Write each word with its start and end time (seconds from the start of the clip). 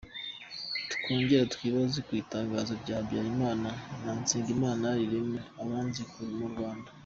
Twongere 0.93 1.45
twibaze 1.53 1.97
ku 2.07 2.11
itangazo 2.21 2.71
rya 2.81 2.97
Habyarimana 2.99 3.69
na 4.03 4.11
Nsabimana 4.21 4.87
rirema 4.99 5.41
abanzi 5.61 6.01
mu 6.39 6.47
Rwanda. 6.53 6.89